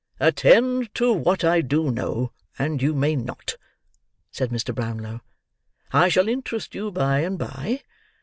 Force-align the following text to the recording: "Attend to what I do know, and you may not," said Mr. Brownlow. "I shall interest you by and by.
"Attend 0.19 0.95
to 0.95 1.13
what 1.13 1.43
I 1.43 1.61
do 1.61 1.91
know, 1.91 2.31
and 2.57 2.81
you 2.81 2.95
may 2.95 3.15
not," 3.15 3.55
said 4.31 4.49
Mr. 4.49 4.73
Brownlow. 4.73 5.21
"I 5.91 6.09
shall 6.09 6.27
interest 6.27 6.73
you 6.73 6.89
by 6.89 7.19
and 7.19 7.37
by. 7.37 7.83